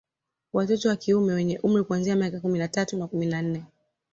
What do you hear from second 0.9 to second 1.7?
kiume wenye